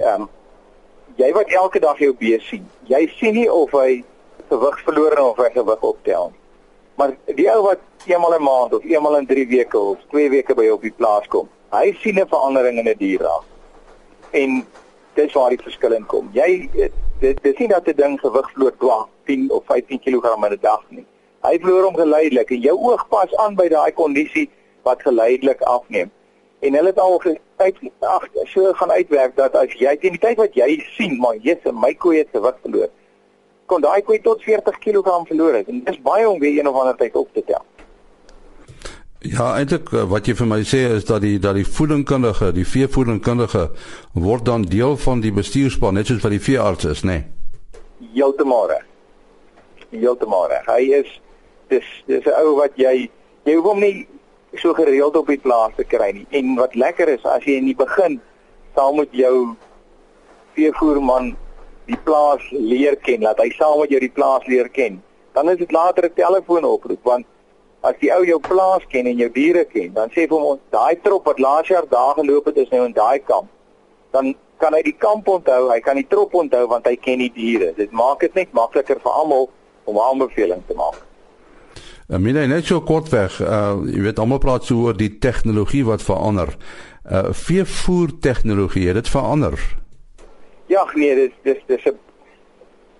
Ehm 0.00 0.22
um, 0.22 0.28
jy 1.16 1.32
wat 1.32 1.50
elke 1.52 1.80
dag 1.80 1.98
jou 1.98 2.12
bees 2.18 2.44
sien. 2.48 2.64
Jy 2.88 3.06
sien 3.18 3.34
nie 3.34 3.50
of 3.52 3.70
hy 3.76 4.04
gewig 4.48 4.78
verloor 4.84 5.18
of 5.20 5.36
hy 5.36 5.50
gewig 5.52 5.82
optel 5.82 6.30
nie. 6.30 6.42
Maar 6.94 7.14
die 7.36 7.48
ou 7.50 7.62
wat 7.64 7.80
eenmal 8.06 8.34
'n 8.36 8.42
maand 8.42 8.74
of 8.74 8.84
eenmal 8.84 9.16
in 9.16 9.26
3 9.26 9.46
weke 9.48 9.78
of 9.78 9.98
2 10.10 10.30
weke 10.30 10.54
by 10.54 10.64
jou 10.64 10.74
op 10.74 10.82
die 10.82 10.96
plaas 10.96 11.26
kom, 11.28 11.48
hy 11.70 11.92
sien 12.02 12.18
'n 12.20 12.28
verandering 12.28 12.78
in 12.78 12.88
'n 12.88 12.96
die 12.98 13.06
dier 13.06 13.22
raak. 13.22 13.44
En 14.30 14.66
dis 15.14 15.32
waar 15.32 15.50
die 15.50 15.62
verskil 15.62 15.92
in 15.92 16.06
kom. 16.06 16.30
Jy 16.32 16.70
dit 17.20 17.42
dis 17.42 17.58
nie 17.58 17.68
dat 17.68 17.88
'n 17.88 17.96
ding 17.96 18.20
gewig 18.20 18.50
verloor 18.52 18.74
dwa 18.78 19.08
10 19.26 19.50
of 19.50 19.64
15 19.66 20.00
kg 20.00 20.36
in 20.36 20.52
'n 20.52 20.58
dag 20.60 20.84
nie. 20.88 21.06
Hy 21.42 21.58
verloor 21.58 21.84
hom 21.84 21.96
geleidelik 21.96 22.50
en 22.50 22.60
jou 22.60 22.78
oog 22.78 23.08
pas 23.08 23.36
aan 23.36 23.54
by 23.54 23.68
daai 23.68 23.92
kondisie 23.92 24.50
wat 24.82 25.02
geleidelik 25.02 25.60
afneem. 25.60 26.10
En 26.62 26.74
hulle 26.78 26.92
het 26.92 26.98
al 26.98 27.16
uit 27.56 27.78
ag 27.98 28.26
so 28.44 28.72
gaan 28.72 28.90
uitwerk 28.90 29.36
dat 29.36 29.56
as 29.58 29.72
jy 29.78 29.96
teen 29.98 30.14
die 30.14 30.22
tyd 30.22 30.38
wat 30.38 30.54
jy 30.54 30.76
sien, 30.94 31.16
maar 31.18 31.34
jy's 31.42 31.64
my 31.74 31.90
koei 31.94 32.20
het 32.20 32.30
gewig 32.34 32.58
verloor, 32.62 32.90
kon 33.66 33.82
daai 33.82 34.02
koei 34.06 34.20
tot 34.22 34.42
40 34.46 34.78
kg 34.78 35.16
verloor 35.26 35.58
het. 35.58 35.68
En 35.68 35.82
dis 35.84 35.98
baie 36.02 36.28
om 36.28 36.38
weer 36.38 36.58
een 36.60 36.68
of 36.68 36.78
ander 36.78 36.96
tyd 36.96 37.18
op 37.18 37.32
te 37.34 37.42
tel. 37.46 37.64
Ja, 39.22 39.52
eintlik 39.54 39.90
eh, 39.94 40.06
wat 40.10 40.26
jy 40.26 40.34
vir 40.38 40.48
my 40.50 40.60
sê 40.66 40.80
is 40.96 41.04
dat 41.06 41.22
die 41.22 41.36
dat 41.42 41.54
die 41.54 41.66
voedingkundige, 41.66 42.52
die 42.54 42.66
veevoedingkundige 42.66 43.68
word 44.18 44.46
dan 44.46 44.66
deel 44.66 44.96
van 44.98 45.22
die 45.22 45.34
bestuurspan 45.34 45.94
net 45.94 46.10
soos 46.10 46.22
wat 46.22 46.34
die 46.34 46.42
veearts 46.42 46.88
is, 46.90 47.04
nê? 47.06 47.20
Nee? 47.22 48.08
Heeltemal 48.16 48.66
reg. 48.70 48.86
Heeltemal 49.90 50.48
reg. 50.50 50.66
Hy 50.66 50.82
is 51.02 51.12
dis 51.70 51.86
dis 52.06 52.26
'n 52.26 52.34
ou 52.42 52.56
wat 52.58 52.74
jy 52.74 53.10
jy 53.46 53.54
hoef 53.54 53.70
hom 53.70 53.80
nie 53.80 54.06
so 54.60 54.74
gereeld 54.74 55.16
op 55.16 55.26
die 55.26 55.40
plaas 55.40 55.72
te 55.76 55.84
kry 55.84 56.10
nie. 56.12 56.26
En 56.30 56.54
wat 56.54 56.74
lekker 56.74 57.08
is 57.08 57.24
as 57.24 57.44
jy 57.44 57.56
in 57.60 57.70
die 57.70 57.76
begin 57.76 58.20
saam 58.76 58.96
met 58.96 59.12
jou 59.16 59.54
veevoerman 60.56 61.32
die 61.88 61.98
plaas 62.04 62.44
leer 62.50 62.96
ken, 62.96 63.24
laat 63.24 63.40
hy 63.40 63.50
saam 63.56 63.80
met 63.80 63.90
jou 63.90 64.00
die 64.00 64.12
plaas 64.12 64.46
leer 64.46 64.68
ken. 64.68 65.00
Dan 65.32 65.48
is 65.50 65.58
dit 65.58 65.72
later 65.72 66.04
'n 66.04 66.14
telefoonoproep 66.14 67.02
want 67.02 67.26
as 67.82 67.94
die 68.00 68.12
ou 68.14 68.22
jou 68.24 68.38
plaas 68.38 68.84
ken 68.88 69.06
en 69.06 69.18
jou 69.18 69.28
diere 69.28 69.64
ken, 69.64 69.92
dan 69.92 70.10
sê 70.14 70.28
hom 70.30 70.58
daai 70.70 71.00
trop 71.02 71.24
wat 71.24 71.38
laas 71.38 71.66
jaar 71.66 71.86
daar 71.88 72.14
geloop 72.14 72.44
het 72.44 72.56
is 72.56 72.70
nou 72.70 72.84
in 72.84 72.92
daai 72.92 73.18
kamp. 73.18 73.48
Dan 74.10 74.34
kan 74.58 74.74
hy 74.74 74.82
die 74.82 74.96
kamp 74.98 75.28
onthou, 75.28 75.70
hy 75.72 75.80
kan 75.80 75.96
die 75.96 76.06
trop 76.06 76.34
onthou 76.34 76.66
want 76.70 76.86
hy 76.86 76.96
ken 76.96 77.18
die 77.18 77.32
diere. 77.34 77.72
Dit 77.74 77.90
maak 77.90 78.20
dit 78.20 78.34
net 78.34 78.52
makliker 78.52 79.00
vir 79.02 79.12
almal 79.12 79.48
om 79.84 79.98
aanbeveling 79.98 80.62
te 80.68 80.74
maak. 80.74 81.00
Amina 82.08 82.46
net 82.46 82.66
so 82.66 82.80
kortweg, 82.82 83.38
uh 83.40 83.78
jy 83.86 84.02
weet 84.02 84.18
almal 84.18 84.40
praat 84.42 84.66
so 84.66 84.88
oor 84.88 84.96
die 84.98 85.10
tegnologie 85.22 85.84
wat 85.86 86.02
verander. 86.02 86.50
Uh 87.06 87.30
veevoer 87.30 88.18
tegnologie, 88.20 88.92
dit 88.92 89.08
verander? 89.08 89.54
Ja, 90.66 90.82
nee, 90.94 91.14
dis 91.14 91.32
dis 91.42 91.62
dis 91.66 91.84
'n 91.86 91.98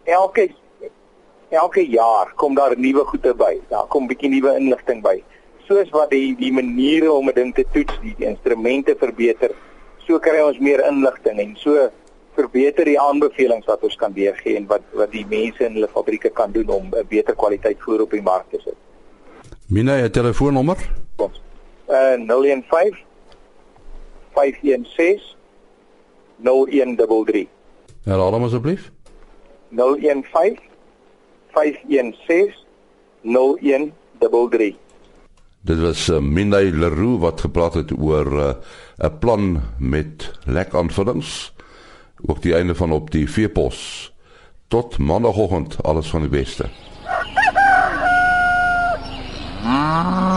elke 0.04 0.50
elke 1.50 1.82
jaar 1.88 2.32
kom 2.34 2.54
daar 2.54 2.78
nuwe 2.78 3.04
goede 3.04 3.34
by. 3.34 3.60
Daar 3.68 3.86
kom 3.88 4.06
bietjie 4.06 4.30
nuwe 4.30 4.56
inligting 4.56 5.02
by. 5.02 5.22
Soos 5.66 5.90
wat 5.90 6.10
die 6.10 6.36
die 6.36 6.52
maniere 6.52 7.12
om 7.12 7.28
'n 7.28 7.34
ding 7.34 7.54
te 7.54 7.64
toets, 7.72 7.98
die, 8.00 8.14
die 8.18 8.26
instrumente 8.26 8.94
verbeter, 8.98 9.50
so 10.06 10.18
kry 10.18 10.40
ons 10.40 10.58
meer 10.58 10.86
inligting 10.86 11.38
en 11.38 11.56
so 11.56 11.90
verbeter 12.34 12.84
die 12.84 13.00
aanbevelings 13.00 13.66
wat 13.66 13.82
ons 13.82 13.96
kan 13.96 14.12
deurgee 14.12 14.56
en 14.56 14.66
wat 14.66 14.82
wat 14.92 15.10
die 15.12 15.26
mense 15.28 15.64
in 15.64 15.74
hulle 15.74 15.88
fabrieke 15.88 16.30
kan 16.30 16.52
doen 16.52 16.68
om 16.68 16.84
'n 16.94 17.06
beter 17.08 17.34
kwaliteit 17.34 17.78
voer 17.80 18.00
op 18.02 18.10
die 18.10 18.22
mark 18.22 18.48
te 18.50 18.60
sit. 18.64 18.81
Mina, 19.72 19.94
jou 19.96 20.10
telefoonnommer? 20.12 20.76
Uh 21.88 22.18
015 22.28 22.98
516 24.34 25.36
0133. 26.44 27.46
Herhaal 28.04 28.36
hom 28.36 28.44
asseblief. 28.44 28.90
015 29.72 30.60
Dit 35.60 35.80
was 35.80 36.08
uh, 36.08 36.20
Minay 36.20 36.68
Leroux 36.68 37.18
wat 37.24 37.40
gepraat 37.40 37.74
het 37.80 37.96
oor 37.96 38.28
'n 38.28 38.54
uh, 39.00 39.08
plan 39.20 39.60
met 39.78 40.30
lek 40.44 40.74
aanvullings 40.74 41.54
ook 42.28 42.42
die 42.42 42.54
einde 42.54 42.74
van 42.74 42.92
op 42.92 43.10
die 43.10 43.30
veepos. 43.30 44.12
Tot 44.68 44.98
maandagooggend 44.98 45.82
alles 45.82 46.10
van 46.10 46.20
die 46.20 46.30
beste. 46.30 46.68
啊。 49.92 50.31